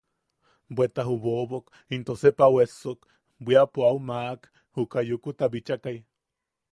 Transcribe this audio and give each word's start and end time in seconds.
Bweta 0.77 1.03
ju 1.09 1.17
bobok 1.25 1.65
into 1.97 2.13
sep 2.21 2.37
au 2.45 2.55
essok, 2.63 2.99
bwiapo 3.43 3.79
au 3.89 3.99
maʼak, 4.07 4.41
juka 4.75 4.99
Yukuta 5.09 5.45
bichakai. 5.53 5.97